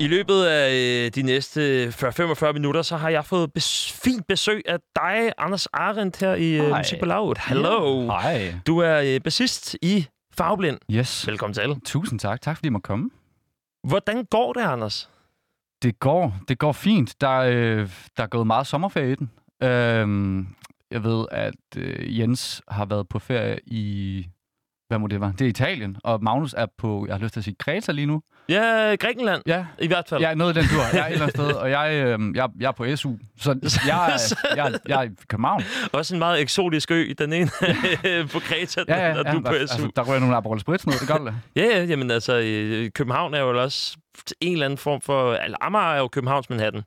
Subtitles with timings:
[0.00, 4.62] I løbet af øh, de næste 40-45 minutter, så har jeg fået bes- fint besøg
[4.68, 6.76] af dig, Anders Arendt, her i øh.
[6.78, 7.34] Musik på Loud.
[7.48, 8.06] Hello.
[8.06, 8.54] Hej.
[8.66, 10.78] Du er øh, bassist i Farveblind.
[10.90, 11.26] Yes.
[11.26, 11.80] Velkommen til.
[11.84, 12.40] Tusind tak.
[12.40, 13.10] Tak fordi I må komme.
[13.88, 15.10] Hvordan går det, Anders?
[15.82, 17.20] Det går, det går fint.
[17.20, 19.30] Der, øh, der er gået meget sommerferie i den.
[19.62, 20.46] Øhm,
[20.90, 24.26] jeg ved, at øh, Jens har været på ferie i...
[24.88, 25.32] Hvad må det være?
[25.38, 25.96] Det er Italien.
[26.04, 28.22] Og Magnus er på, jeg har lyst til at sige, Kreta lige nu.
[28.48, 29.42] Ja, Grækenland.
[29.46, 30.22] Ja, I hvert fald.
[30.22, 30.82] er noget i den tur.
[30.92, 33.12] Jeg er et eller andet sted, og jeg, øh, jeg, jeg er på SU.
[33.38, 35.62] Så jeg er, jeg, jeg er i København.
[35.92, 37.12] Også en meget eksotisk ø.
[37.18, 37.50] Den ene
[38.32, 39.32] på Kreta, Ja, ja, og ja.
[39.32, 39.60] du er på SU.
[39.60, 41.34] Altså, der rører nogle Aperol Spritz ned, det gør det.
[41.56, 43.96] Ja, ja, jamen altså, øh, København er jo også
[44.40, 45.34] en eller anden form for...
[45.34, 46.82] Eller Amager er jo Københavns Manhattan.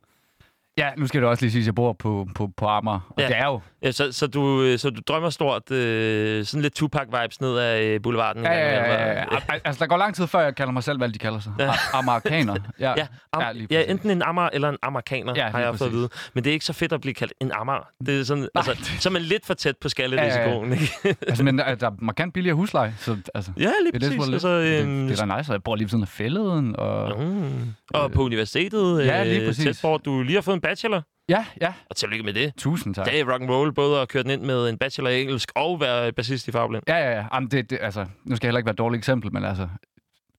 [0.79, 2.99] Ja, nu skal det også lige sige, at jeg bor på, på, på Amager.
[3.09, 3.23] Og Ja.
[3.23, 3.29] ja.
[3.29, 6.81] det er jo Ja, så, så, du, øh, så du drømmer stort, øh, sådan lidt
[6.83, 8.43] Tupac-vibes ned ad øh, boulevarden.
[8.43, 9.23] Ja, ja, ja, ja.
[9.49, 11.53] Al- Altså, der går lang tid, før jeg kalder mig selv, hvad de kalder sig.
[11.59, 11.65] Ja.
[11.65, 11.71] Ja.
[11.93, 12.55] Amerikaner.
[12.79, 13.91] Ja, Ja, am, Ja, ja, ja, præcis.
[13.91, 15.93] enten en ammer eller en amerikaner, Ja, har jeg fået at præcis.
[15.93, 16.09] vide.
[16.33, 17.87] Men det er ikke så fedt at blive kaldt en ammer.
[18.05, 20.91] Det er sådan, Nej, altså, så er man lidt for tæt på skallerisikoen, ikke?
[21.27, 24.25] altså, men der, der er markant billigere husleje, så altså, Ja, lige det, er præcis.
[24.25, 26.07] det, Altså, det, øhm, det, er da nice, og jeg bor lige ved siden af
[26.07, 27.23] fælleden, og...
[27.23, 27.73] mm.
[27.93, 29.65] Og på universitetet, Ja, lige øh, præcis.
[29.65, 31.01] tæt på, du lige har fået en bachelor.
[31.29, 32.53] Ja, ja, Og tillykke med det.
[32.57, 33.05] tusind tak.
[33.05, 35.51] Det er rock and roll både at køre den ind med en bachelor i engelsk
[35.55, 36.83] og være bassist i Fagblind.
[36.87, 37.25] Ja, ja, ja.
[37.33, 39.67] Jamen, det, det, altså, nu skal jeg heller ikke være et dårligt eksempel, men altså,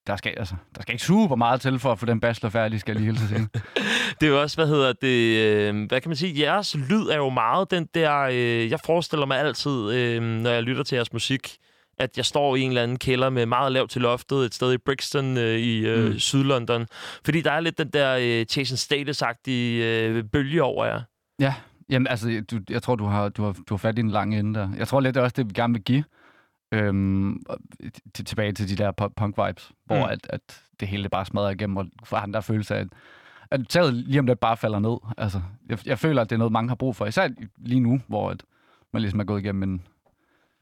[0.06, 2.80] der skal, altså, der skal ikke super meget til for at få den bachelor færdig,
[2.80, 3.48] skal jeg lige hilse til.
[4.20, 7.16] Det er jo også, hvad hedder det, øh, hvad kan man sige, jeres lyd er
[7.16, 11.12] jo meget den der, øh, jeg forestiller mig altid, øh, når jeg lytter til jeres
[11.12, 11.56] musik,
[12.00, 14.72] at jeg står i en eller anden kælder med meget lavt til loftet, et sted
[14.72, 16.18] i Brixton øh, i øh, mm.
[16.18, 16.86] Sydlondon.
[17.24, 21.00] Fordi der er lidt den der øh, Jason Status-agtige øh, bølge over jer.
[21.40, 21.54] Ja,
[21.90, 24.38] jamen altså, du, jeg tror, du har, du, har, du har fat i en lang
[24.38, 24.68] ende der.
[24.76, 26.04] Jeg tror lidt, det er også det, vi gerne vil give.
[26.74, 27.42] Øhm,
[28.14, 30.12] til, tilbage til de der pu- punk-vibes, hvor Mm.
[30.12, 30.40] at, at
[30.80, 32.88] det hele bare smadrer igennem, og for han der følelse af, at,
[33.50, 34.96] at taget lige om lidt bare falder ned.
[35.18, 37.06] Altså, jeg, jeg føler, at det er noget, mange har brug for.
[37.06, 37.28] Især
[37.58, 38.42] lige nu, hvor at
[38.92, 39.82] man ligesom er gået igennem en,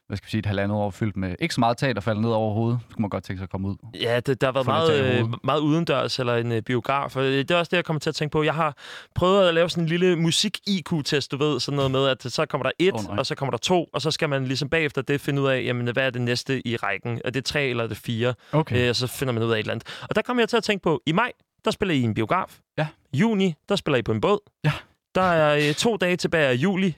[0.08, 2.30] hvad skal vi sige, et halvandet år fyldt med ikke så meget teater falder ned
[2.30, 2.80] over hovedet.
[2.88, 3.76] Så kunne man godt tænke sig at komme ud.
[3.94, 7.16] Ja, det, der har været meget, øh, meget udendørs, eller en øh, biograf.
[7.16, 8.42] Og det er også det, jeg kommer til at tænke på.
[8.42, 8.76] Jeg har
[9.14, 11.60] prøvet at lave sådan en lille musik-IQ-test, du ved.
[11.60, 13.18] Sådan noget med, at så kommer der et, nej.
[13.18, 15.62] og så kommer der to, og så skal man ligesom bagefter det finde ud af,
[15.64, 17.20] jamen, hvad er det næste i rækken?
[17.24, 18.34] Er det tre, eller er det fire?
[18.52, 18.84] Okay.
[18.84, 19.88] Øh, og så finder man ud af et eller andet.
[20.02, 21.32] Og der kommer jeg til at tænke på, i maj,
[21.64, 22.58] der spiller I i en biograf.
[22.78, 22.86] Ja.
[23.14, 24.38] Juni, der spiller I på en båd.
[24.64, 24.72] Ja.
[25.14, 26.96] Der er øh, to dage tilbage af juli.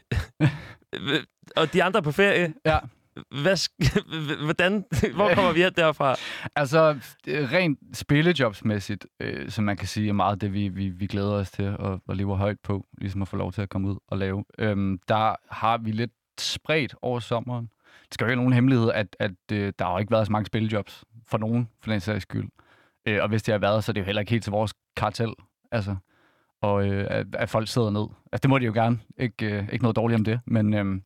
[1.57, 2.55] og de andre er på ferie.
[2.67, 2.79] Ja.
[3.15, 3.69] Hvad,
[4.45, 4.85] hvordan,
[5.15, 6.15] hvor kommer vi hen derfra?
[6.57, 11.33] Altså, rent spillejobsmæssigt, øh, som man kan sige, er meget det, vi, vi, vi glæder
[11.33, 13.97] os til og, og lever højt på, ligesom at få lov til at komme ud
[14.09, 14.45] og lave.
[14.59, 17.65] Øhm, der har vi lidt spredt over sommeren.
[18.05, 20.33] Det skal jo ikke være nogen hemmelighed, at, at øh, der har ikke været så
[20.33, 22.49] mange spillejobs for nogen, for den sags skyld.
[23.07, 24.75] Øh, og hvis det har været, så er det jo heller ikke helt til vores
[24.97, 25.35] kartel.
[25.73, 25.97] Altså,
[26.63, 28.07] og øh, at, at folk sidder ned.
[28.33, 28.99] Altså, det må de jo gerne.
[29.19, 30.75] Ikke, øh, ikke noget dårligt om det, men...
[30.75, 31.01] Øh,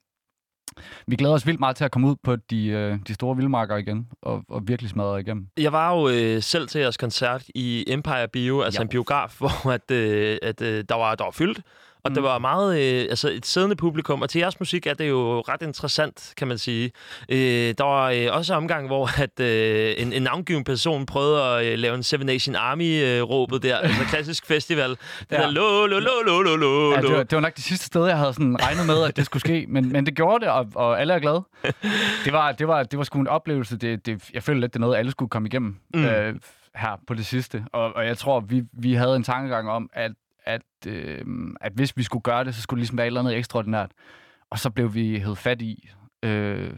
[1.06, 3.76] vi glæder os vildt meget til at komme ud på de, øh, de store vildmarker
[3.76, 5.46] igen, og, og virkelig smadre igennem.
[5.56, 8.82] Jeg var jo øh, selv til jeres koncert i Empire Bio, altså Ja.
[8.82, 11.60] en biograf, hvor at, øh, at, øh, der, var, der var fyldt.
[12.04, 12.14] Og mm.
[12.14, 12.28] det Mm.
[12.28, 15.62] var meget øh, altså et siddende publikum, og til jeres musik er det jo ret
[15.62, 16.90] interessant, kan man sige.
[17.28, 17.38] Øh,
[17.78, 21.78] der var øh, også omgang, hvor at, øh, en, en navngiven person prøvede at øh,
[21.78, 24.90] lave en Seven Nation Army-råbet der, altså klassisk festival.
[24.90, 24.98] Det
[25.30, 25.36] Ja.
[25.42, 27.86] der lo, lo, lo, lo, lo, lo, Ja, det, var, det var nok det sidste
[27.86, 30.52] sted, jeg havde sådan regnet med, at det skulle ske, men, men det gjorde det,
[30.52, 31.42] og, og alle er glade.
[32.24, 33.76] Det var, det var, det var sgu en oplevelse.
[33.76, 36.04] Det, det, jeg føler lidt, det er noget, alle skulle komme igennem mm.
[36.04, 36.34] øh,
[36.76, 37.64] her på det sidste.
[37.72, 40.12] Og, og jeg tror, vi, vi havde en tankegang om, at,
[40.44, 41.24] at, øh,
[41.60, 43.90] at hvis vi skulle gøre det, så skulle det ligesom være et eller andet ekstraordinært.
[44.50, 45.88] Og så blev vi hævet fat i
[46.22, 46.70] øh,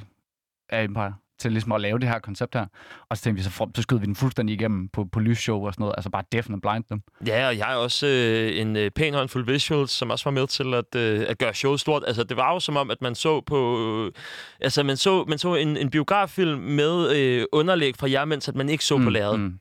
[0.69, 2.67] af Empire til ligesom at lave det her koncept her.
[3.09, 5.67] Og så tænkte vi, så, for, så skød vi den fuldstændig igennem på, på lysshow
[5.67, 5.95] og sådan noget.
[5.97, 7.01] Altså bare deafen and blind dem.
[7.27, 10.47] Ja, og jeg er også øh, en øh, pæn håndfuld visuals, som også var med
[10.47, 12.03] til at, øh, at gøre showet stort.
[12.07, 13.81] Altså, det var jo som om, at man så på...
[14.05, 14.13] Øh,
[14.61, 18.55] altså, man så, man så en, en biograffilm med øh, underlæg fra jer, mens at
[18.55, 19.41] man ikke så mm, på lærredet.
[19.41, 19.59] Mm.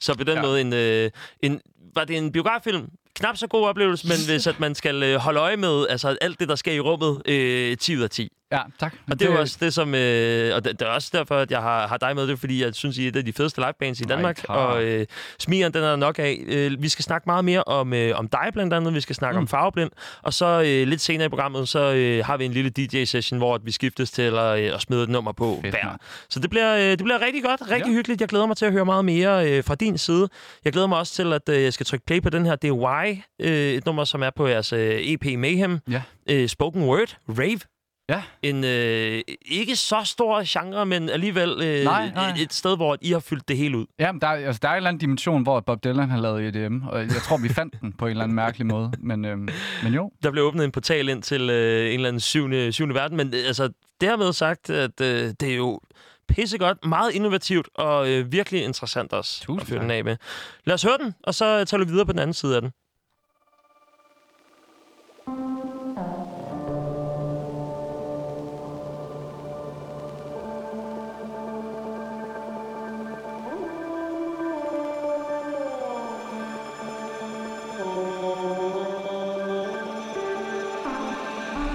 [0.00, 0.34] Så på den.
[0.34, 0.42] Ja.
[0.42, 1.10] måde, en, øh,
[1.40, 1.60] en,
[1.96, 2.88] var det en biograffilm?
[3.16, 6.40] Knap så god oplevelse, men hvis at man skal øh, holde øje med altså, alt
[6.40, 8.28] det, der sker i rummet, øh, 10 ud af 10.
[8.54, 8.94] Ja, tak.
[9.10, 9.94] Og det er jo også det, som...
[9.94, 12.64] Øh, og det, det er også derfor, at jeg har, har dig med det, fordi
[12.64, 14.36] jeg synes, I er et af de fedeste livebands i Nej, Danmark.
[14.36, 14.48] tak.
[14.50, 15.06] og øh,
[15.38, 16.44] smigeren, den er der nok af.
[16.46, 18.94] Øh, vi skal snakke meget mere om, øh, om dig blandt andet.
[18.94, 19.42] Vi skal snakke mm.
[19.42, 19.90] om farveblind.
[20.22, 23.54] Og så øh, lidt senere i programmet, så øh, har vi en lille DJ-session, hvor
[23.54, 25.96] at vi skiftes til at, øh, at smide et nummer på Fedt, hver.
[26.30, 27.92] Så det bliver, øh, det bliver rigtig godt, rigtig Ja.
[27.92, 28.20] hyggeligt.
[28.20, 30.28] Jeg glæder mig til at høre meget mere øh, fra din side.
[30.64, 32.56] Jeg glæder mig også til, at øh, jeg skal trykke play på den her.
[32.56, 35.78] Det er Y, øh, et nummer, som er på jeres øh, EP Mayhem.
[35.90, 36.02] Ja.
[36.30, 37.60] Øh, spoken Word, Rave.
[38.08, 38.22] Ja.
[38.42, 42.34] En øh, ikke så stor genre, men alligevel øh, Nej, nej.
[42.38, 43.86] Et, sted, hvor I har fyldt det hele ud.
[43.98, 46.20] Ja, men der, er- altså, der er en eller anden dimension, hvor Bob Dylan har
[46.20, 48.92] lavet EDM, og jeg tror, vi fandt den på en eller anden mærkelig måde.
[48.98, 49.48] Men, øhm,
[49.82, 52.94] men jo, Der blev åbnet en portal ind til øh, en eller anden syvende, syvende
[52.94, 53.68] verden, men øh, altså,
[54.00, 55.80] dermed sagt, at øh, det er jo
[56.28, 59.82] pissegodt, meget innovativt og øh, virkelig interessant også Tusind at tak.
[59.82, 60.16] den af med.
[60.64, 62.70] Lad os høre den, og så tager vi videre på den anden side af den.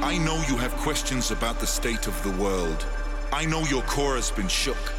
[0.10, 2.84] I know you have questions about the state of the world.
[3.32, 4.92] I know your core has been shook.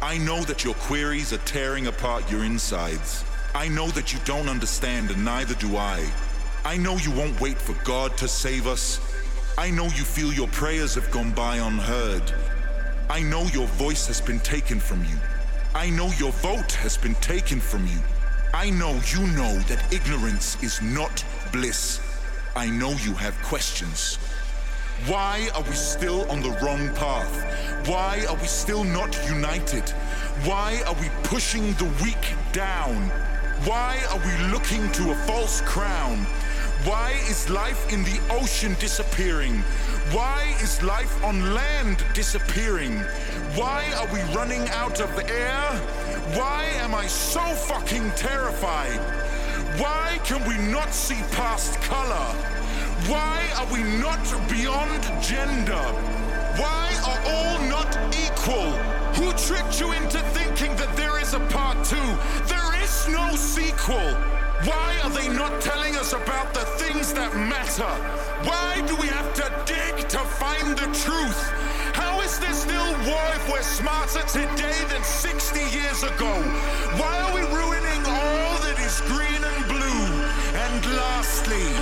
[0.00, 3.24] I know that your queries are tearing apart your insides.
[3.56, 6.08] I know that you don't understand, and neither do I.
[6.64, 9.00] I know you won't wait for God to save us.
[9.58, 12.32] I know you feel your prayers have gone by unheard.
[13.10, 15.16] I know your voice has been taken from you.
[15.74, 17.98] I know your vote has been taken from you.
[18.54, 21.98] I know you know that ignorance is not bliss.
[22.54, 24.18] I know you have questions.
[25.06, 27.88] Why are we still on the wrong path?
[27.88, 29.88] Why are we still not united?
[30.44, 33.10] Why are we pushing the weak down?
[33.64, 36.18] Why are we looking to a false crown?
[36.84, 39.54] Why is life in the ocean disappearing?
[40.10, 42.98] Why is life on land disappearing?
[43.54, 45.70] Why are we running out of air?
[46.38, 49.00] Why am I so fucking terrified?
[49.80, 52.61] Why can we not see past color?
[53.08, 55.84] Why are we not beyond gender?
[56.54, 58.70] Why are all not equal?
[59.18, 61.96] Who tricked you into thinking that there is a part two?
[62.46, 64.14] There is no sequel.
[64.62, 67.92] Why are they not telling us about the things that matter?
[68.46, 71.42] Why do we have to dig to find the truth?
[71.94, 76.32] How is there still war if we're smarter today than 60 years ago?
[77.02, 80.02] Why are we ruining all that is green and blue?
[80.54, 81.81] And lastly,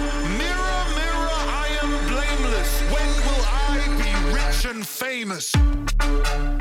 [4.60, 6.59] Famous.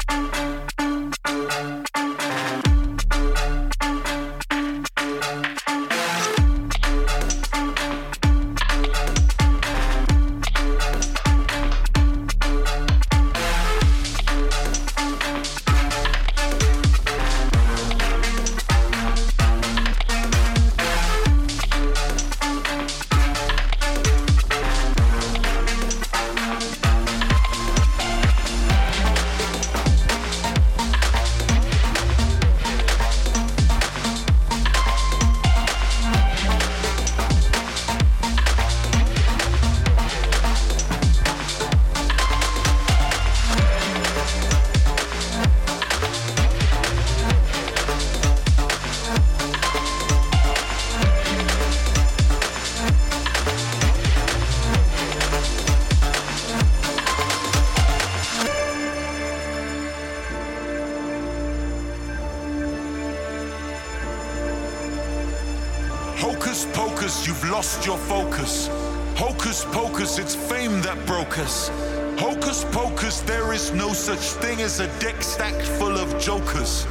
[72.20, 76.86] Hocus pocus, there is no such thing as a deck stacked full of jokers.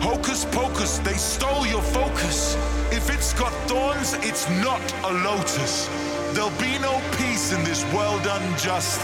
[0.00, 2.56] Hocus pocus, they stole your focus.
[2.90, 5.88] If it's got thorns, it's not a lotus.
[6.32, 8.98] There'll be no peace in this world unjust.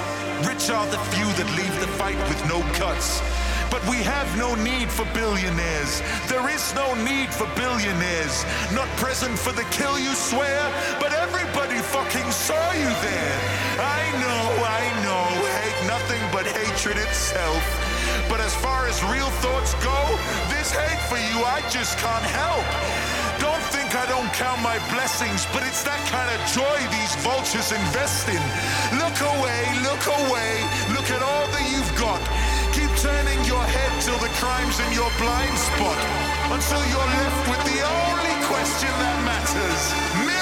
[0.47, 3.21] Rich are the few that leave the fight with no cuts.
[3.71, 6.01] But we have no need for billionaires.
[6.29, 8.45] There is no need for billionaires.
[8.73, 10.59] Not present for the kill, you swear,
[11.01, 12.31] but everybody fucking
[16.47, 17.63] hatred itself.
[18.29, 19.99] But as far as real thoughts go,
[20.49, 22.65] this hate for you I just can't help.
[23.41, 27.73] Don't think I don't count my blessings, but it's that kind of joy these vultures
[27.73, 28.43] invest in.
[28.97, 30.53] Look away, look away,
[30.95, 32.23] look at all that you've got.
[32.73, 35.99] Keep turning your head till the crime's in your blind spot.
[36.51, 40.34] Until you're left with the only question that matters.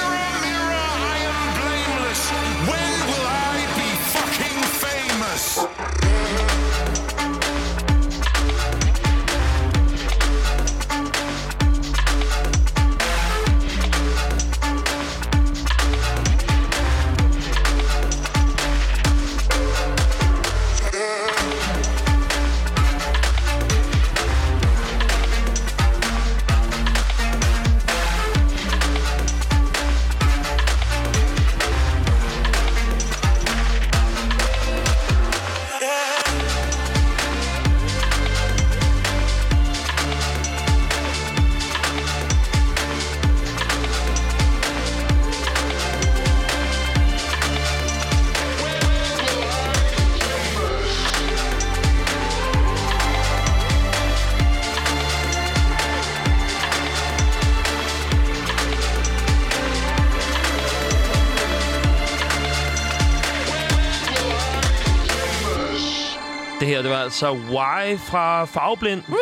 [66.83, 69.03] Det var altså Y fra Farveblind.
[69.09, 69.15] Uh.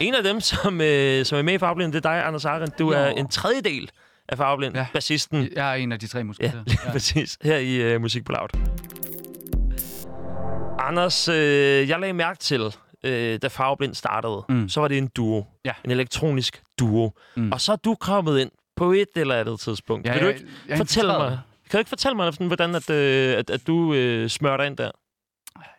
[0.00, 2.78] En af dem, som, øh, som er med i Farveblind, det er dig, Anders Arendt.
[2.78, 2.98] Du Jo.
[2.98, 3.90] er en tredjedel
[4.28, 4.76] af Farveblind.
[4.76, 4.86] Ja.
[4.92, 5.48] Bassisten.
[5.56, 6.62] Jeg er en af de tre Ja, musketerer.
[6.66, 6.90] lige ja.
[6.92, 7.38] præcis.
[7.42, 8.48] Her i uh, Musik på Loud.
[10.78, 14.68] Anders, øh, jeg lagde mærke til, øh, da Farveblind startede, mm.
[14.68, 15.44] Så var det en duo.
[15.64, 15.72] Ja.
[15.84, 17.10] En elektronisk duo.
[17.36, 17.52] Mm.
[17.52, 20.06] Og så er du kommet ind på et eller andet tidspunkt.
[20.06, 21.28] Ja, Vil du jeg- ikke jeg er fortælle mig,
[21.70, 24.76] kan du ikke fortælle mig, hvordan at, øh, at, at du øh, smører dig ind
[24.76, 24.90] der?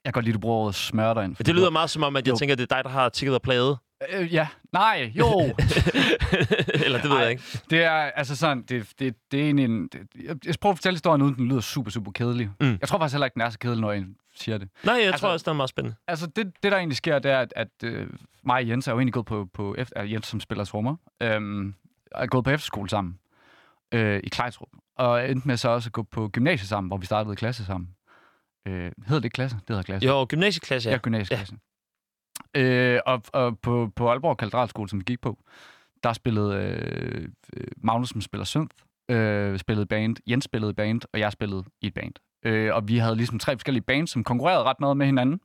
[0.05, 1.35] Jeg kan godt lide, at du bruger ordet smør dig ind.
[1.35, 2.37] Det lyder meget som om, at jeg Jo.
[2.37, 3.77] tænker, at det er dig, der har tikket og plaget.
[4.13, 4.47] Øh, ja.
[4.73, 5.25] Nej, jo.
[6.85, 7.21] eller det ved Ej.
[7.21, 7.43] jeg ikke.
[7.69, 9.87] det er altså sådan, det, det, det er egentlig en...
[9.87, 12.49] Det, jeg, jeg prøver at fortælle historien, uden den lyder super, super kedelig.
[12.61, 12.77] Mm.
[12.81, 14.69] Jeg tror faktisk heller ikke, den er så kedelig, når jeg siger det.
[14.83, 15.95] Nej, jeg altså, tror også, det er meget spændende.
[16.07, 18.07] Altså, det, det der egentlig sker, det er, at, at øh,
[18.43, 21.73] mig og Jens er jo egentlig gået på, på efter, Jens, som spiller trommer, øhm,
[22.11, 23.19] er gået på efterskole sammen
[23.91, 24.69] øh, i Klejtrup.
[24.97, 27.89] Og endte med så også at gå på gymnasiet sammen, hvor vi startede klasse sammen.
[28.67, 29.57] Øh, hedder det klasse?
[29.57, 30.07] Det hedder klasse.
[30.07, 30.99] Jo, gymnasieklasse, Ja, ja.
[30.99, 31.55] gymnasieklasse.
[32.55, 32.61] Ja.
[32.61, 35.39] Øh, og, og på, på Aalborg Katedralskole, som vi gik på,
[36.03, 38.75] der spillede øh, øh, Magnus, som spiller synth,
[39.11, 42.13] øh, spillede band, Jens spillede band, og jeg spillede i et band.
[42.45, 45.39] Øh, og vi havde ligesom tre forskellige bands, som konkurrerede ret meget med hinanden.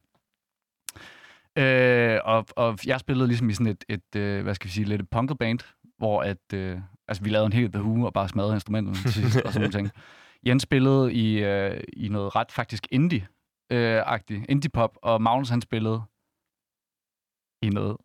[1.58, 4.84] Øh, og, og jeg spillede ligesom i sådan et, et øh, hvad skal vi sige,
[4.84, 5.58] lidt et punket band,
[5.98, 6.78] hvor at, øh,
[7.10, 9.60] altså, vi lavede en helt The Who og bare smadrede instrumenterne til sidst, og sådan
[9.60, 9.90] nogle ting.
[10.46, 13.28] Jens spillede i, øh, i noget ret faktisk indie,
[13.72, 14.02] øh,
[14.48, 16.02] indie-pop, og Magnus han spillede
[17.62, 17.96] i noget...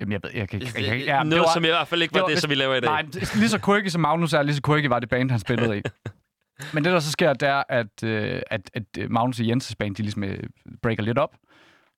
[0.00, 0.72] Jamen, jeg ved, jeg kan ikke...
[0.76, 2.50] Jeg, jeg, ja, Noget, det var, som i hvert fald ikke var det det, som
[2.50, 2.90] vi laver i dag.
[2.90, 3.02] Nej,
[3.34, 5.82] lige så quirky som Magnus er, lige så quirky var det band, han spillede i.
[6.74, 9.76] Men det, der så sker, det er, at, øh, at, at øh, Magnus og Jenses
[9.76, 10.42] band, de ligesom øh,
[10.82, 11.36] breaker lidt op,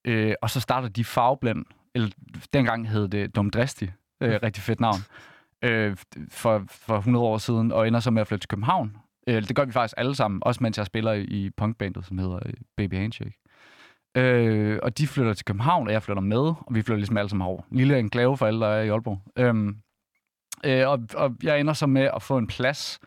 [0.07, 2.09] øh, og så starter de Farveblend, eller
[2.53, 4.99] dengang hed det Dumdristig, øh, rigtig fedt navn,
[5.63, 5.97] øh,
[6.31, 8.97] for, for 100 år siden, og ender så med at flytte til København.
[9.27, 12.39] Øh, det gør vi faktisk alle sammen, også mens jeg spiller i, punkbandet, som hedder
[12.45, 13.33] øh, Baby Handshake.
[14.17, 17.29] Øh, og de flytter til København, og jeg flytter med, og vi flytter ligesom alle
[17.29, 17.61] sammen over.
[17.71, 19.21] En lille enklave for alle, der er i Aalborg.
[19.37, 19.77] Øhm,
[20.65, 22.99] øh, og, og jeg ender så med at få en plads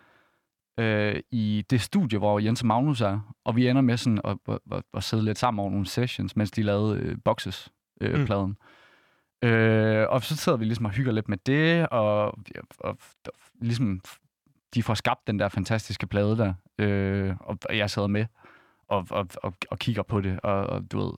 [0.81, 3.35] øh, i det studie, hvor Jens og Magnus er.
[3.45, 6.37] Og vi ender med sådan at, at, at, at sidde lidt sammen over nogle sessions,
[6.37, 8.57] mens de lavede øh, Boxes, øh, Mm.
[9.43, 12.35] Øh, og så sidder vi ligesom og hygger lidt med det, og, og,
[12.79, 14.01] og, og ligesom
[14.75, 18.27] de får skabt den der fantastiske plade der, øh, og, og jeg sidder med
[18.89, 21.13] og, og, og, og kigger på det, og, og du ved,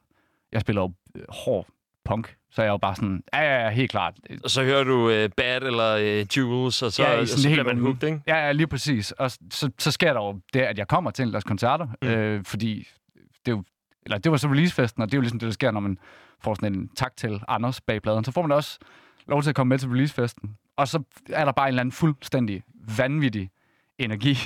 [0.53, 1.67] jeg spiller jo øh, hård
[2.05, 4.15] punk, så jeg er jo bare sådan, ja, ja, ja, helt klart.
[4.45, 7.61] Og så hører du uh, Bad eller uh, Jules, og så, Ja, sådan så helt
[7.61, 8.23] bliver man hooked, ikke?
[8.27, 9.12] Ja, ja, lige præcis.
[9.12, 12.09] Og så, så sker der jo det, at jeg kommer til deres koncerter, mm.
[12.09, 13.65] øh, fordi det er jo,
[14.11, 15.99] eller det var så releasefesten, og det er jo ligesom det, der sker, når man
[16.40, 18.25] får sådan en tak til Anders bag pladen.
[18.25, 18.79] Så får man også
[19.26, 20.57] lov til at komme med til releasefesten.
[20.76, 22.62] Og så er der bare en eller anden fuldstændig
[22.97, 23.50] vanvittig
[23.99, 24.37] energi.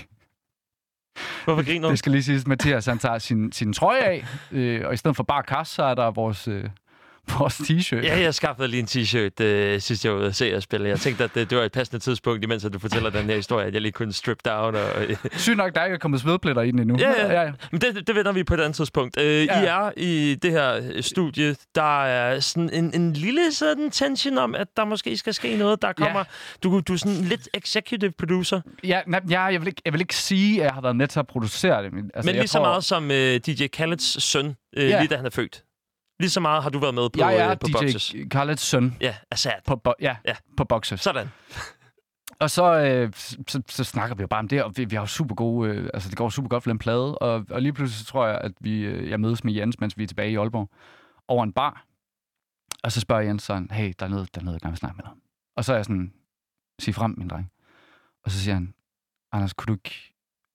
[1.45, 1.91] Hvorfor griner du?
[1.91, 5.17] Det skal lige siges, Mathias han tager sin, sin trøje af, øh, og i stedet
[5.17, 6.65] for bare kasse, så er der vores, øh,
[7.39, 8.05] vores t-shirt.
[8.05, 10.89] Ja, jeg skaffede lige en t-shirt, øh, sidst jeg var ude at se jer spille.
[10.89, 13.37] Jeg tænkte, at det, det var et passende tidspunkt, imens at du fortæller den her
[13.37, 14.75] historie, at jeg lige kunne strip down.
[14.75, 15.17] Og, øh.
[15.37, 16.97] Sygt nok, der er ikke kommet svedpletter i den endnu.
[16.99, 17.33] Ja, ja.
[17.33, 17.53] ja, ja.
[17.73, 19.21] Men det, det vender vi på et andet tidspunkt.
[19.21, 19.63] Øh, ja.
[19.63, 24.39] I er i det her øh, studie, der er sådan en, en lille sådan tension
[24.39, 25.83] om, at der måske skal ske noget.
[25.83, 26.25] Der kommer, ja.
[26.63, 30.01] du, du er sådan lidt executive producer, Ja, nej, ja jeg, vil ikke, jeg vil
[30.01, 31.93] ikke sige, at jeg har været med til at producere det.
[31.93, 34.99] Men, altså, men lige så tror, meget som øh, DJ Khaled's søn, øh, Ja.
[35.01, 35.63] lige da han er født.
[36.21, 38.15] Lige så meget har du været med på, Jeg er øh, på DJ Boxes.
[38.31, 39.53] Khaleds søn Ja, Assad.
[39.67, 40.35] på, bo- ja, Ja.
[40.57, 41.01] på Boxes.
[41.01, 41.29] Sådan.
[42.41, 43.13] Og så, øh,
[43.49, 45.71] så, så, snakker vi jo bare om det, og vi, vi har jo super gode,
[45.71, 48.27] øh, altså det går super godt for den plade, og, og lige pludselig så tror
[48.27, 50.71] jeg, at vi, øh, jeg mødes med Jens, mens vi er tilbage i Aalborg,
[51.29, 51.85] over en bar,
[52.85, 54.79] og så spørger Jens sådan, hey, der er noget, der er noget, jeg gerne vil
[54.79, 55.13] snakke med dig.
[55.57, 56.13] Og så er jeg sådan,
[56.81, 57.51] sig frem, min dreng.
[58.25, 58.75] Og så siger han,
[59.33, 60.13] Anders, kunne du ikke,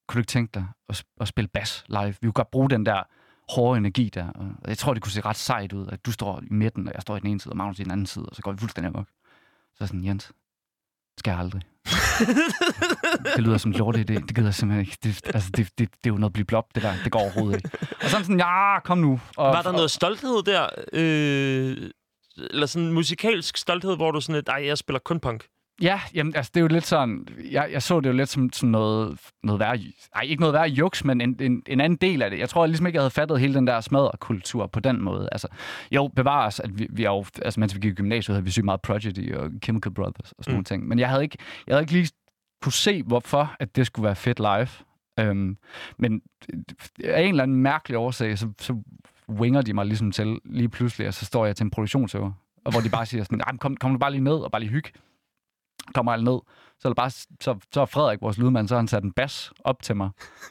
[0.07, 2.07] kunne du ikke tænke dig at, at spille bas live?
[2.07, 3.03] Vi kunne godt bruge den der
[3.49, 6.41] hårde energi der, og jeg tror, det kunne se ret sejt ud, at du står
[6.41, 8.25] i midten, og jeg står i den ene side, og Magnus i den anden side,
[8.25, 9.07] og så går vi fuldstændig amok.
[9.07, 11.61] Så er jeg sådan, Jens, det skal jeg aldrig.
[13.35, 14.13] det lyder som lorte idé.
[14.13, 14.97] Det gider jeg simpelthen ikke.
[15.03, 16.93] Det, altså, det, det, det er jo noget blive blop, det der.
[17.03, 17.69] Det går overhovedet ikke.
[18.03, 19.21] Og sådan sådan, ja, kom nu.
[19.37, 20.67] Og, Var der noget stolthed der?
[20.93, 21.89] Øh,
[22.37, 25.45] eller sådan musikalsk stolthed, hvor du sådan lidt, ej, jeg spiller kun punk.
[25.81, 27.27] Ja, jamen, altså, det er jo lidt sådan...
[27.51, 29.79] Jeg, jeg så det jo lidt som, som noget, noget værre...
[30.15, 32.39] Ej, ikke noget værre juks, men en, en, en anden del af det.
[32.39, 35.29] Jeg tror ligesom ikke, jeg havde fattet hele den der smadrekultur på den måde.
[35.31, 35.47] Altså,
[35.91, 37.25] jo, bevares, at vi, vi er jo...
[37.41, 40.43] Altså, mens vi gik i gymnasiet, havde vi sygt meget Prodigy og Chemical Brothers og
[40.43, 40.55] sådan Mm.
[40.55, 40.87] nogle ting.
[40.87, 42.09] Men jeg havde ikke, jeg havde ikke lige
[42.61, 44.67] kunne se, hvorfor at det skulle være fedt live.
[45.19, 45.57] Øhm,
[45.97, 46.21] men
[47.03, 48.81] af en eller anden mærkelig årsag, så, så
[49.29, 52.31] winger de mig ligesom til lige pludselig, og så står jeg til en produktionsøver,
[52.65, 54.51] og hvor de bare siger sådan, "Ej, men kom, kom du bare lige ned og
[54.51, 54.89] bare lige hygge
[55.95, 56.39] kommer alle ned.
[56.79, 59.51] Så er, bare, så, så er Frederik, vores lydmand, så har han sat en bas
[59.63, 60.09] op til mig.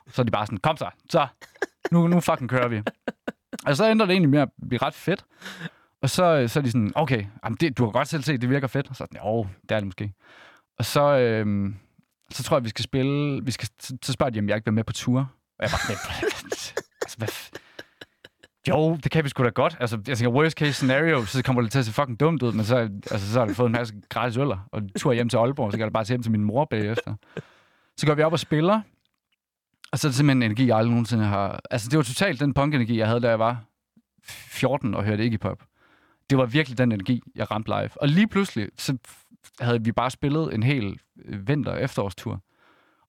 [0.08, 1.26] Så er de bare sådan, kom så, så,
[1.92, 2.82] nu, nu fucking kører vi.
[3.66, 5.24] og så ender det egentlig med at blive ret fedt.
[6.02, 8.40] Og så, øh, så er de sådan, okay, jamen det, du har godt selv set,
[8.40, 8.88] det virker fedt.
[8.88, 10.12] Og så sådan, jo, det er det måske.
[10.78, 11.76] Og så, øhm,
[12.30, 14.66] så tror jeg, vi skal spille, vi skal, så, så spørger de, om jeg ikke
[14.66, 15.18] vil med på tur.
[15.58, 16.50] Og jeg bare sådan,
[17.02, 17.28] altså, hvad,
[18.68, 19.76] jo, det kan vi sgu da godt.
[19.80, 22.52] Altså, jeg tænker, worst case scenario, så kommer det til at se fucking dumt ud,
[22.52, 22.76] men så,
[23.10, 25.78] altså, så har vi fået en masse gratis øller, og tur hjem til Aalborg, så
[25.78, 27.14] kan jeg bare tage hjem til min mor bagefter.
[27.96, 28.80] Så går vi op og spiller,
[29.92, 31.60] og så er det simpelthen en energi, jeg aldrig nogensinde har...
[31.70, 33.64] Altså, det var totalt den punk-energi, jeg havde, da jeg var
[34.28, 35.62] 14 og hørte Iggy Pop.
[36.30, 37.90] Det var virkelig den energi, jeg ramte live.
[38.02, 38.96] Og lige pludselig, så
[39.60, 42.40] havde vi bare spillet en hel øh, vinter- og efterårstur.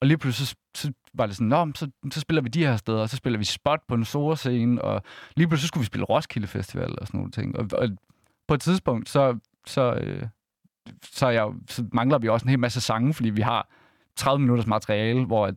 [0.01, 2.77] Og lige pludselig, så, så var det sådan, Nå, så, så spiller vi de her
[2.77, 5.03] steder, og så spiller vi spot på en store scene, og
[5.35, 7.55] lige pludselig så skulle vi spille Roskilde Festival og sådan nogle ting.
[7.55, 7.89] Og, og
[8.47, 10.27] på et tidspunkt, så, så, øh,
[11.03, 13.69] så, jeg, så mangler vi også en hel masse sange, fordi vi har
[14.15, 15.55] 30 minutters materiale, hvor at,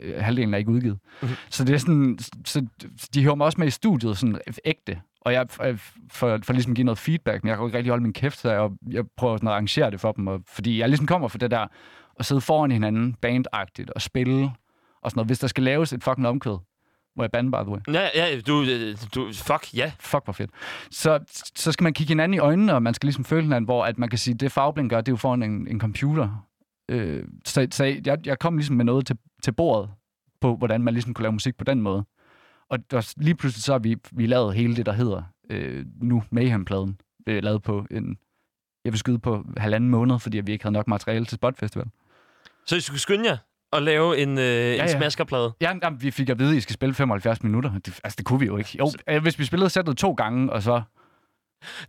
[0.00, 0.98] øh, halvdelen er ikke udgivet.
[1.22, 1.32] Mhm.
[1.50, 2.66] Så det er sådan, så
[3.14, 5.00] de hører mig også med i studiet, sådan ægte.
[5.20, 5.74] Og jeg for,
[6.10, 8.38] for, for ligesom at give noget feedback, men jeg kan ikke rigtig holde min kæft,
[8.38, 11.28] så jeg, jeg prøver sådan at arrangere det for dem, og, fordi jeg ligesom kommer
[11.28, 11.66] for det der,
[12.18, 14.52] at sidde foran hinanden, bandagtigt, og spille,
[15.02, 15.28] og sådan noget.
[15.28, 16.56] Hvis der skal laves et fucking omkvæd,
[17.14, 17.78] hvor jeg bande, by the way.
[17.92, 19.92] Ja, ja, du, øh, du, fuck, ja.
[20.00, 20.50] Fuck, hvor fedt.
[20.90, 21.18] Så,
[21.54, 23.98] så skal man kigge hinanden i øjnene, og man skal ligesom føle hinanden, hvor at
[23.98, 26.46] man kan sige, det farveblind gør, det er jo foran en, en computer.
[26.88, 29.90] Øh, så så jeg, jeg kom ligesom med noget til, til bordet,
[30.40, 32.04] på hvordan man ligesom kunne lave musik på den måde.
[32.70, 36.22] Og der, lige pludselig så har vi, vi lavet hele det, der hedder øh, nu
[36.30, 38.16] Mayhem-pladen, øh, lavet på en,
[38.84, 41.86] jeg vil skyde på halvanden måned, fordi vi ikke havde nok materiale til Spot Festival.
[42.66, 43.36] Så I skulle skynde jer
[43.72, 44.98] at lave en, øh, ja, en ja.
[44.98, 45.52] smaskerplade.
[45.60, 47.70] Ja, jamen, vi fik at vide, at I skal spille 75 minutter.
[47.70, 48.76] Det, altså, det kunne vi jo ikke.
[48.78, 50.82] Jo, øh, hvis vi spillede sættet to gange, og så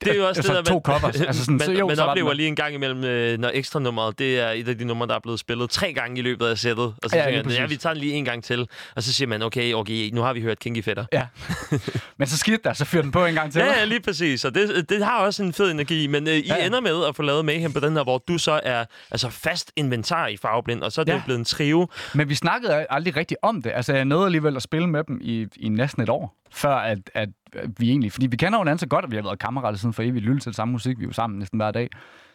[0.02, 1.22] Det er jo også Altså, det, der, to covers.
[1.22, 3.52] Altså sådan, man, så jo, man så oplever den- lige en gang imellem, øh, når
[3.54, 6.22] ekstra nummeret, det er et af de numre, der er blevet spillet tre gange i
[6.22, 6.86] løbet af sættet.
[7.04, 8.68] Og så Ja, tænker man, ja, vi tager den lige en gang til.
[8.96, 11.06] Og så siger man, okay, okay, nu har vi hørt Kinky Fætter.
[11.14, 11.26] Ja.
[12.20, 13.60] Men så skidt der, så fyr den på en gang til.
[13.60, 14.46] Ja, ja, lige præcis.
[14.46, 16.08] Og det, det har også en fed energi.
[16.08, 18.24] Men øh, I Ja, ja, ender med at få lavet Mayhem på den her, hvor
[18.28, 21.22] du så er altså, fast inventar i Farveblind, og så er det Ja.
[21.26, 21.88] blevet en trio.
[22.14, 23.72] Men vi snakkede aldrig rigtig om det.
[23.76, 27.12] Altså, jeg nåede alligevel at spille med dem i, i næsten et år, før at,
[27.14, 27.30] at
[27.78, 28.12] vi egentlig...
[28.12, 30.16] Fordi vi kender hinanden så godt, og vi har været kammerater siden for evigt.
[30.16, 31.90] Vi lytter til samme musik, vi er jo sammen næsten hver dag.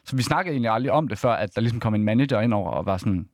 [0.04, 2.54] Så vi snakkede egentlig aldrig om det, før at der ligesom kom en manager ind
[2.54, 3.28] over og var sådan...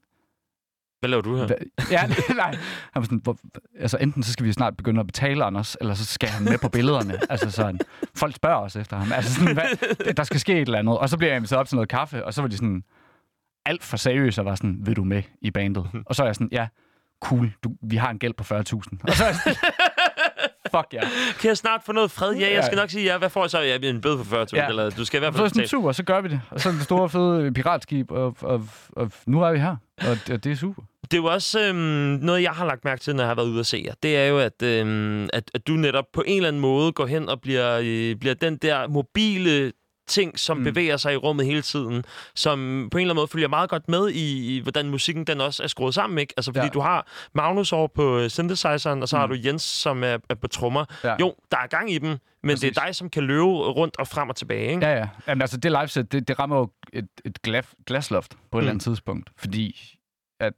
[1.00, 1.48] Hvad laver du her?
[1.90, 2.50] Ja, nej.
[2.92, 3.36] Han var sådan, hvor,
[3.80, 6.58] altså enten så skal vi snart begynde at betale Anders, eller så skal han med
[6.58, 7.14] på billederne.
[7.32, 7.80] altså sådan,
[8.16, 9.12] folk spørger os efter ham.
[9.12, 10.98] Altså sådan, hvad, der skal ske et eller andet.
[10.98, 12.84] Og så bliver jeg inviteret op til noget kaffe, og så var de sådan
[13.66, 15.90] alt for seriøse og var sådan, vil du med i bandet?
[16.06, 16.66] Og så er jeg sådan, ja,
[17.20, 18.54] cool, du, vi har en gæld på 40.000.
[19.02, 19.56] Og så er jeg sådan,
[20.76, 21.00] fuck ja.
[21.40, 22.32] Kan jeg snart få noget fred?
[22.34, 23.18] Ja, jeg skal nok sige ja.
[23.18, 23.60] Hvad får jeg så?
[23.60, 24.68] Ja, en bøde for 40.000, Ja.
[24.68, 25.68] eller du skal i hvert så er fald jeg sådan, betale.
[25.68, 26.40] super, så gør vi det.
[26.50, 29.76] Og så er det store fede piratskib, og, og, og nu er vi her.
[30.00, 30.82] Og, og det er super.
[31.02, 31.76] Det er jo også øhm,
[32.22, 33.94] noget, jeg har lagt mærke til, når jeg har været ude at se jer.
[34.02, 37.06] Det er jo, at, øhm, at, at du netop på en eller anden måde går
[37.06, 39.72] hen og bliver, øh, bliver den der mobile
[40.06, 40.64] ting, som Mm.
[40.64, 42.58] bevæger sig i rummet hele tiden, som
[42.90, 45.62] på en eller anden måde følger meget godt med i, i hvordan musikken den også
[45.62, 46.34] er skruet sammen, ikke?
[46.36, 46.70] Altså, fordi Ja.
[46.70, 49.20] du har Magnus over på øh, synthesizeren, og så mm.
[49.20, 50.84] har du Jens, som er, er på trommer.
[51.04, 51.14] Ja.
[51.20, 52.60] Jo, der er gang i dem, men Præcis.
[52.60, 54.86] det er dig, som kan løbe rundt og frem og tilbage, ikke?
[54.86, 55.08] Ja, ja.
[55.28, 58.58] Jamen, altså, det liveset, det, det rammer jo et, et glaf, glasloft på et Mm.
[58.58, 59.30] eller andet tidspunkt.
[59.36, 59.96] Fordi
[60.40, 60.52] at,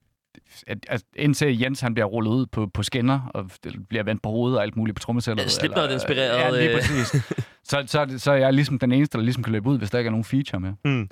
[0.66, 3.50] at, at indtil Jens han bliver rullet ud på, på skinner, og
[3.88, 5.44] bliver vendt på hovedet og alt muligt på trommesættet.
[5.44, 6.76] Ja, Slipknot-inspireret, Ja, lige øh.
[6.76, 7.14] præcis.
[7.68, 9.90] så, så, er så er jeg ligesom den eneste, der ligesom kan løbe ud, hvis
[9.90, 10.72] der ikke er nogen feature med.
[10.85, 11.09] Mm.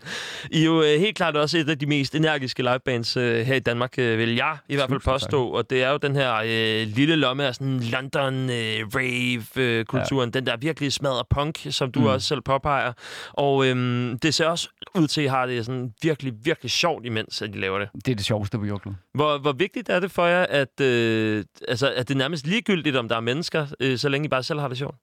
[0.50, 3.54] I er jo øh, helt klart også et af de mest energiske livebands øh, her
[3.54, 5.48] i Danmark, øh, vil jeg i hvert fald påstå.
[5.48, 8.54] Og det er jo den her øh, lille lomme af sådan London øh.
[8.54, 10.26] Ja.
[10.34, 12.06] Den der virkelig smadrer punk, som du Mm.
[12.06, 12.92] også selv påpeger.
[13.32, 17.06] Og øhm, det ser også ud til, at I har det sådan virkelig, virkelig sjovt,
[17.06, 17.88] imens at I laver det.
[17.94, 18.98] Det er det sjoveste på jordkloden.
[19.14, 22.96] Hvor, hvor vigtigt er det for jer, at, øh, altså, at det er nærmest ligegyldigt,
[22.96, 24.96] om der er mennesker, øh, så længe I bare selv har det sjovt?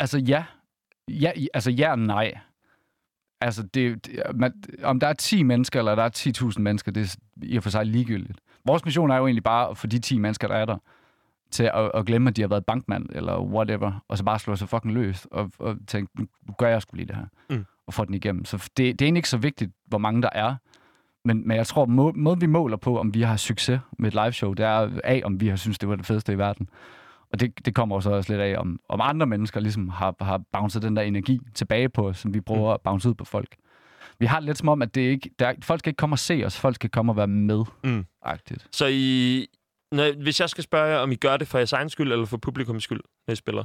[0.00, 0.44] Altså ja.
[1.08, 2.38] ja altså ja og nej.
[3.40, 7.02] Altså, det, det, man, om der er 10 mennesker, eller der er 10.000 mennesker, det
[7.02, 8.38] er i og for sig ligegyldigt.
[8.66, 10.76] Vores mission er jo egentlig bare at få de 10 mennesker, der er der,
[11.50, 14.56] til at, at glemme, at de har været bankmand, eller whatever, og så bare slå
[14.56, 17.64] sig fucking løs, og, og tænke, nu gør jeg sgu lige det her, Mm.
[17.86, 18.44] og få den igennem.
[18.44, 20.54] Så det, det er egentlig ikke så vigtigt, hvor mange der er,
[21.24, 24.14] men, men jeg tror, må, måden vi måler på, om vi har succes med et
[24.24, 26.68] liveshow, det er af, om vi har synes det var det fedeste i verden.
[27.32, 30.40] Og det, det kommer også også lidt af, om, om andre mennesker ligesom har, har
[30.52, 33.56] bounced den der energi tilbage på os, som vi prøver at bounce ud på folk.
[34.18, 36.18] Vi har det lidt som om, at det ikke, der, folk skal ikke komme og
[36.18, 37.64] se os, folk skal komme og være med.
[37.84, 38.06] Mm.
[38.22, 38.68] Agtigt.
[38.72, 39.46] Så I,
[39.92, 42.26] når, hvis jeg skal spørge jer, om I gør det for jeres egen skyld, eller
[42.26, 43.64] for publikums skyld, når I spiller?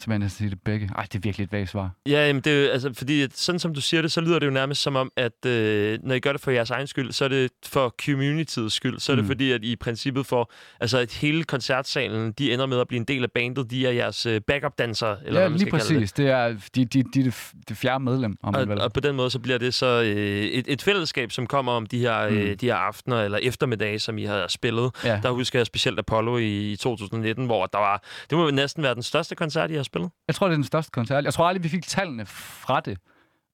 [0.00, 0.90] Så vil jeg sige det begge.
[0.96, 1.90] Ej, det er virkelig et vagt svar.
[2.06, 4.50] Ja, jamen det er altså, fordi sådan som du siger det, så lyder det jo
[4.50, 7.28] nærmest som om, at øh, når I gør det for jeres egen skyld, så er
[7.28, 8.98] det for communityets skyld.
[8.98, 9.28] Så er det Mm.
[9.28, 12.98] fordi, at I i princippet får, altså at hele koncertsalen, de ender med at blive
[12.98, 13.70] en del af bandet.
[13.70, 15.96] De er jeres øh, backup-dansere, eller ja, hvad man lige skal kalde det.
[16.00, 16.12] præcis.
[16.12, 16.26] Det.
[16.30, 17.24] er, de, de, de, er
[17.68, 18.80] det, fjerde medlem, om man Og, vil.
[18.80, 21.86] og på den måde, så bliver det så øh, et, et fællesskab, som kommer om
[21.86, 22.56] de her, øh, Mm.
[22.56, 24.90] de her aftener eller eftermiddage, som I har spillet.
[25.04, 25.20] Ja.
[25.22, 28.94] Der husker jeg specielt Apollo i, i 2019, hvor der var, det må næsten være
[28.94, 30.10] den største koncert, I har spillet.
[30.28, 31.24] Jeg tror, det er den største koncert.
[31.24, 32.98] Jeg tror aldrig, vi fik tallene fra det.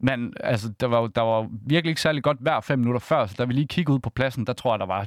[0.01, 3.27] Men altså, der var, jo- der var virkelig ikke særlig godt hver fem minutter før,
[3.27, 5.07] så da vi lige kiggede ud på pladsen, der tror jeg, der var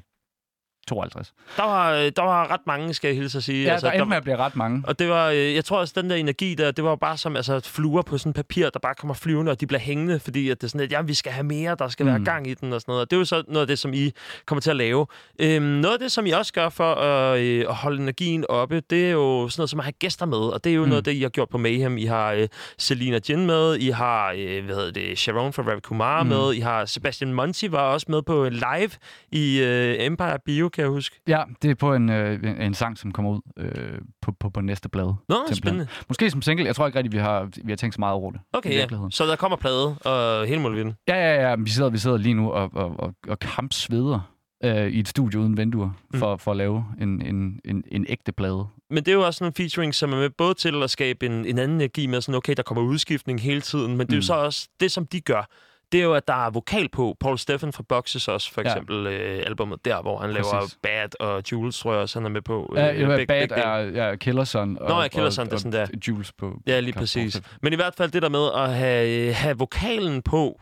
[0.87, 1.33] 52.
[1.57, 3.63] Der var, øh, der var ret mange, skal jeg hilse at sige.
[3.63, 4.83] Ja, altså, der der, endte med at blive ret mange.
[4.87, 7.35] Og det var, øh, jeg tror også, den der energi der, det var bare som
[7.35, 10.61] altså, fluer på sådan papir, der bare kommer flyvende, og de bliver hængende, fordi at
[10.61, 12.09] det er sådan, at jamen, vi skal have mere, der skal mm.
[12.09, 12.25] være Mm.
[12.25, 13.01] gang i den og sådan noget.
[13.01, 14.11] Og det er jo så noget af det, som I
[14.45, 15.07] kommer til at lave.
[15.39, 18.81] Øhm, noget af det, som I også gør for at, øh, at holde energien oppe,
[18.89, 20.85] det er jo sådan noget som at have gæster med, og det er jo mm.
[20.85, 20.89] Mm.
[20.89, 21.97] noget af det, I har gjort på Mayhem.
[21.97, 22.47] I har øh,
[22.77, 26.29] Selina Jin med, I har, øh, hvad hedder det, Sharon fra Ravi Kumar mm.
[26.29, 26.35] Mm.
[26.35, 28.89] med, I har Sebastian Monti var også med på live
[29.31, 31.19] i øh, Empire Bio, kan jeg huske.
[31.27, 34.61] Ja, det er på en, øh, en, sang, som kommer ud øh, på, på, på
[34.61, 35.07] næste plade.
[35.07, 35.55] Nå, Simpelthen.
[35.55, 35.87] spændende.
[36.09, 36.65] Måske som single.
[36.65, 38.39] Jeg tror ikke rigtig, vi har, vi har tænkt så meget over det.
[38.53, 38.87] Okay, i ja.
[39.11, 40.93] Så der kommer plade og hele muligheden.
[41.07, 41.55] Ja, ja, ja.
[41.55, 44.19] Vi sidder, vi sidder lige nu og, og, og, og kampsveder
[44.63, 46.19] øh, i et studie uden vinduer, Mm.
[46.19, 48.67] for, for at lave en, en, en, en ægte plade.
[48.89, 51.25] Men det er jo også sådan en featuring, som er med både til at skabe
[51.25, 54.17] en, en anden energi med sådan, okay, der kommer udskiftning hele tiden, men det er
[54.17, 54.21] jo Mm.
[54.21, 55.49] så også det, som de gør.
[55.91, 57.17] Det er jo, at der er vokal på.
[57.19, 58.67] Paul Steffen fra Boxes også, for Ja.
[58.67, 60.77] eksempel øh, albumet der, hvor han laver Præcis.
[60.83, 62.73] Bad og Jules, tror jeg også, han er med på.
[62.75, 63.61] Ja, Øh, ja, begge- Bad dele.
[63.61, 64.77] er ja, Killerson.
[64.77, 66.61] Og, Nå, ja, Killerson, og, det er sådan og, Jules på...
[66.67, 67.41] Ja, lige præcis.
[67.61, 70.61] Men i hvert fald det der med at have, have vokalen på.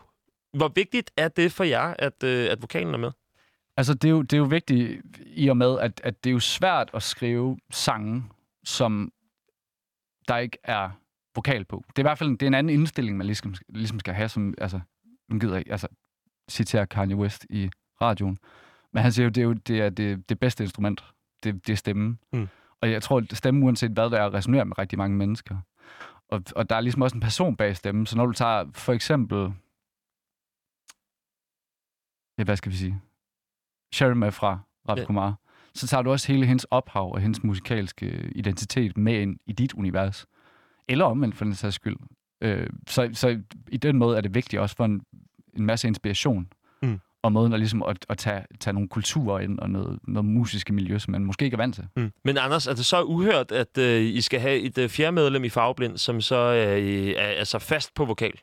[0.56, 3.10] Hvor vigtigt er det for jer, at, øh, at vokalen er med?
[3.76, 6.34] Altså, det er, jo, det er jo vigtigt i og med, at, at det er
[6.34, 8.24] jo svært at skrive sange,
[8.64, 9.12] som
[10.28, 10.90] der ikke er
[11.34, 11.84] vokal på.
[11.88, 14.14] Det er i hvert fald en, det er en anden indstilling, man ligesom, ligesom skal
[14.14, 14.80] have, som, altså,
[15.28, 15.88] man gider ikke, altså,
[16.50, 17.70] citere Kanye West i
[18.02, 18.38] radioen.
[18.92, 21.04] Men han siger jo, det er jo det, er det, det bedste instrument.
[21.42, 22.18] Det, det er stemmen.
[22.32, 22.48] Mm.
[22.80, 25.56] Og jeg tror, at stemmen, uanset hvad det er, resonerer med rigtig mange mennesker.
[26.28, 28.06] Og, og der er ligesom også en person bag stemmen.
[28.06, 29.52] Så når du tager for eksempel...
[32.38, 33.00] Ja, hvad skal vi sige?
[34.14, 34.58] Med fra
[34.88, 35.06] Ravi Ja.
[35.06, 35.34] Kumar.
[35.74, 39.74] Så tager du også hele hendes ophav og hendes musikalske identitet med ind i dit
[39.74, 40.26] univers.
[40.88, 41.96] Eller omvendt for den sags skyld.
[42.40, 45.02] Øh, så, så i den måde er det vigtigt også for en,
[45.56, 46.48] en masse inspiration.
[46.82, 47.00] Mm.
[47.22, 50.72] Og måden at, ligesom at, at tage, tage nogle kulturer ind og noget, noget musiske
[50.72, 51.86] miljø, som man måske ikke er vant til.
[51.96, 52.12] Mm.
[52.24, 55.44] Men Anders, er det så uhørt, at øh, I skal have et øh, fjerde medlem
[55.44, 58.40] i Farveblind, som så øh, er altså fast på vokal?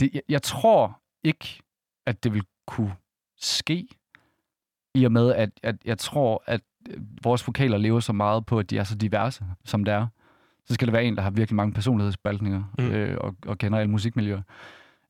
[0.00, 1.60] Det, jeg, jeg tror ikke,
[2.06, 2.94] at det vil kunne
[3.40, 3.88] ske,
[4.94, 8.58] i og med, at, at jeg tror, at øh, vores vokaler lever så meget på,
[8.58, 10.06] at de er så diverse, som det er.
[10.68, 12.84] Så skal det være en, der har virkelig mange personlighedsspaltninger Mm.
[12.90, 14.42] øh, og, og kender alle musikmiljøer.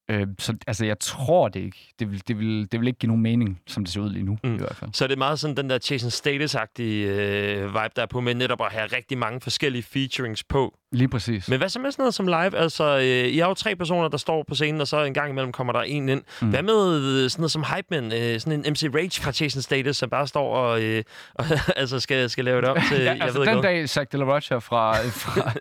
[0.09, 1.79] Øh, så altså, jeg tror det ikke.
[1.99, 4.25] Det vil, det, vil, det vil ikke give nogen mening, som det ser ud lige
[4.25, 4.55] nu, Mm.
[4.55, 4.91] i hvert fald.
[4.95, 8.35] Så er det meget sådan den der Jason Status-agtige øh, vibe, der er på med
[8.35, 10.79] netop at have rigtig mange forskellige featurings på.
[10.93, 11.49] Lige præcis.
[11.49, 12.57] Men hvad så med sådan noget som live?
[12.57, 15.31] Altså, øh, I har jo tre personer, der står på scenen, og så en gang
[15.31, 16.23] imellem kommer der en ind.
[16.43, 16.49] Mm.
[16.49, 18.05] Hvad med øh, sådan noget som Hype Man?
[18.05, 21.45] Øh, sådan en MC Rage fra Jason Status, som bare står og, øh, og
[21.77, 24.07] altså skal, skal lave det om til, ja, jeg altså ved den ikke dag Zach
[24.13, 25.53] De La Rocha fra, fra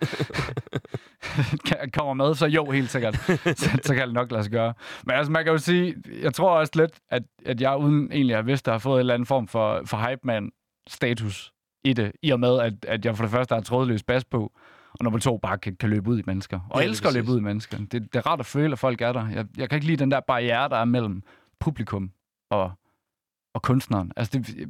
[1.93, 3.15] kommer med, så jo, helt sikkert.
[3.61, 4.73] så, så kan det nok lade sig gøre.
[5.03, 8.35] Men altså, man kan jo sige, jeg tror også lidt, at, at jeg uden egentlig
[8.35, 10.51] at vidst, har fået en eller anden form for, for hype man
[10.87, 14.25] status i det, i og med, at, at jeg for det første har trådløs bas
[14.25, 14.51] på,
[14.99, 16.59] og nummer to bare kan, kan løbe ud i mennesker.
[16.69, 17.77] Og Ja, elsker at løbe ud i mennesker.
[17.77, 19.27] Det, det er rart at føle, at folk er der.
[19.29, 21.23] Jeg, jeg kan ikke lide den der barriere, der er mellem
[21.59, 22.11] publikum
[22.49, 22.71] og,
[23.53, 24.11] og kunstneren.
[24.15, 24.69] Altså, det,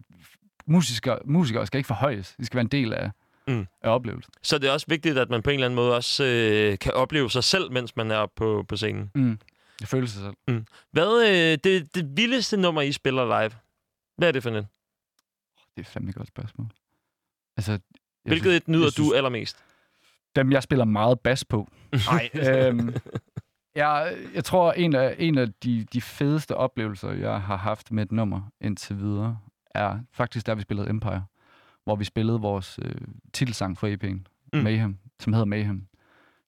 [0.65, 2.35] musikere, musikere skal ikke forhøjes.
[2.39, 3.11] De skal være en del af,
[3.47, 3.53] Mm.
[3.53, 3.67] mm.
[3.81, 4.33] af oplevelsen.
[4.41, 6.93] Så det er også vigtigt, at man på en eller anden måde også øh, kan
[6.93, 9.11] opleve sig selv, mens man er på, på scenen.
[9.15, 9.39] Mm.
[9.79, 10.63] Det føler sig selv.
[10.91, 13.51] Hvad øh, det, det vildeste nummer, I spiller live?
[14.17, 14.55] Hvad er det for en?
[14.55, 14.65] Det
[15.81, 16.67] er fandme et godt spørgsmål.
[17.57, 17.79] Altså, jeg
[18.25, 19.57] Hvilket synes, et nyder jeg synes- du allermest?
[20.35, 21.67] Dem, jeg spiller meget bas på.
[22.11, 22.29] Nej,
[22.67, 22.93] øhm,
[23.75, 28.03] jeg, jeg tror, en af, en af de, de fedeste oplevelser, jeg har haft med
[28.03, 29.39] et nummer indtil videre,
[29.75, 31.25] er faktisk, da vi spillede Empire,
[31.85, 32.95] hvor vi spillede vores øh,
[33.33, 34.63] titelsang for EP'en, Mm.
[34.63, 35.87] Mayhem, som hedder Mayhem,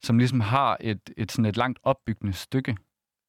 [0.04, 2.78] som ligesom har et, et, sådan et langt opbyggende stykke,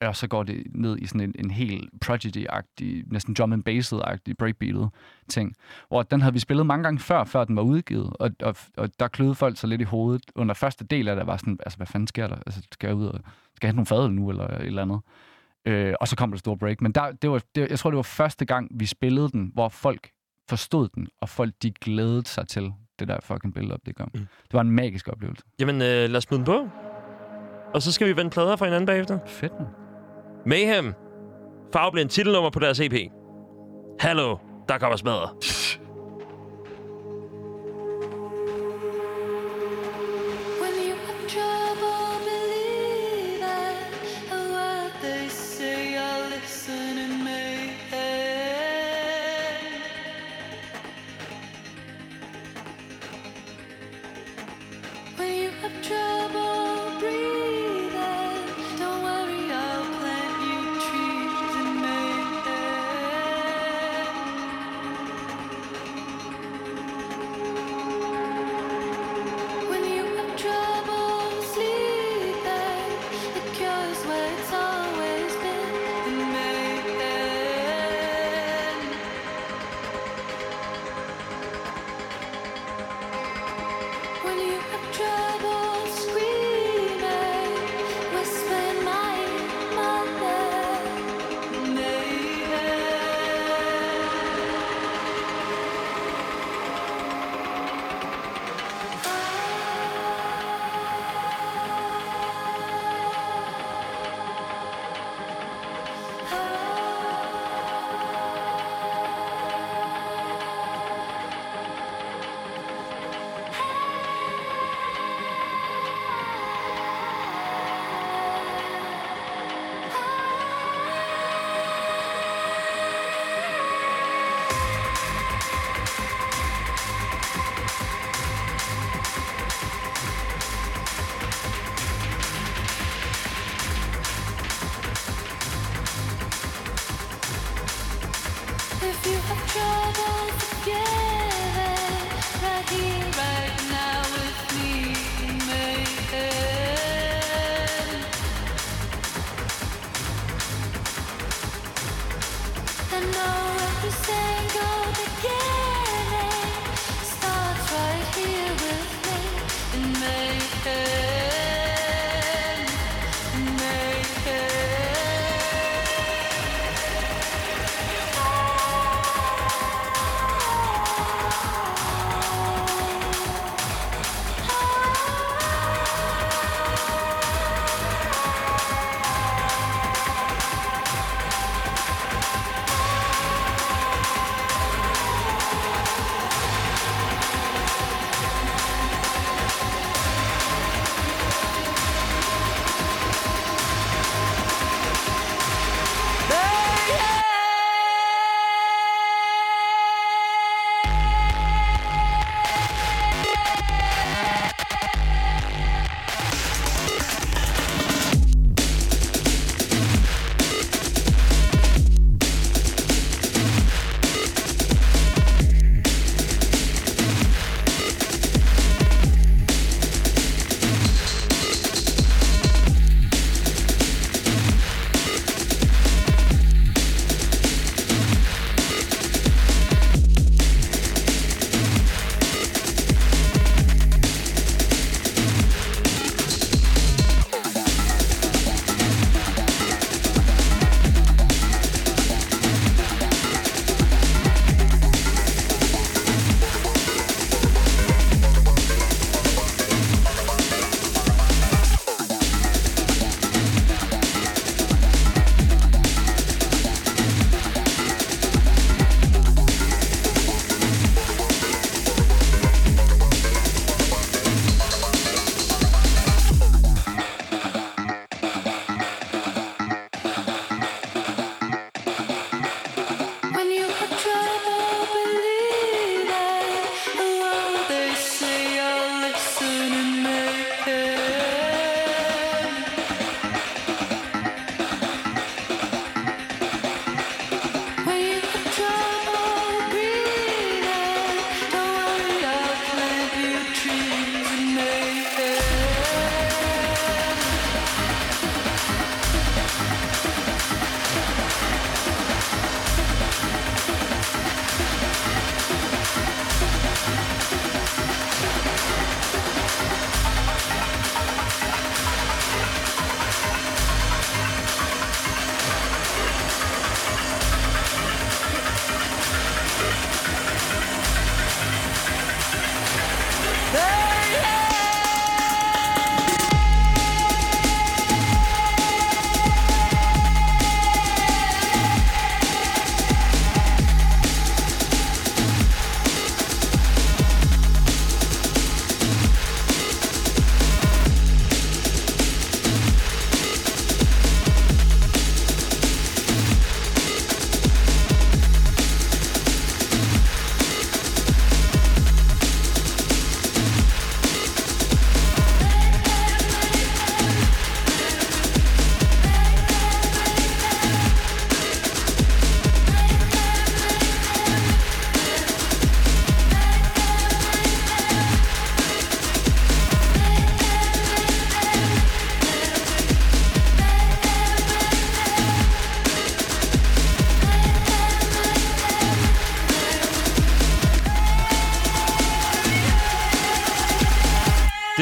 [0.00, 4.34] og så går det ned i sådan en, en helt Prodigy-agtig, næsten drum and bass-agtig,
[4.38, 4.90] breakbeatet
[5.28, 5.54] ting.
[5.88, 8.90] Hvor den havde vi spillet mange gange før, før den var udgivet, og, og, og
[9.00, 10.22] der kløede folk så lidt i hovedet.
[10.34, 12.36] Under første del af det var sådan, altså hvad fanden sker der?
[12.46, 13.20] Altså, skal jeg ud og
[13.56, 15.00] skal jeg hente nogle fadøl nu, eller et eller andet?
[15.64, 16.80] Øh, og så kom der et stort break.
[16.80, 19.68] Men der, det var, det, jeg tror, det var første gang, vi spillede den, hvor
[19.68, 20.10] folk
[20.48, 24.10] forstod den, og folk de glædede sig til det der fucking billede op, det kom.
[24.14, 24.20] Mm.
[24.20, 25.44] Det var en magisk oplevelse.
[25.60, 26.68] Jamen, øh, lad os smide den på.
[27.74, 29.18] Og så skal vi vende plader for hinanden bagefter.
[29.26, 29.68] Fedt, man.
[30.46, 30.94] Mayhem.
[31.72, 32.94] Farveblind titelnummer på deres EP.
[34.00, 34.36] Hallo,
[34.68, 35.30] der kommer smadret.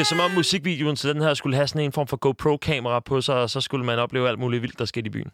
[0.09, 3.35] som om musikvideoen til den her skulle have sådan en form for GoPro-kamera på sig,
[3.35, 5.31] og så skulle man opleve alt muligt vildt, der skete i byen.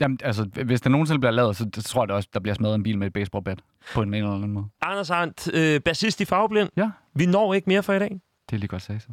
[0.00, 2.74] Jamen, altså, hvis det nogensinde bliver lavet, så, tror jeg da også, der bliver smadret
[2.74, 3.58] en bil med et baseballbat.
[3.94, 4.66] På en eller anden måde.
[4.82, 6.68] Anders Arndt, øh, bassist i Farveblind.
[6.76, 6.90] Ja.
[7.14, 8.20] Vi når ikke mere for i dag.
[8.50, 9.08] Det er lige godt sagt.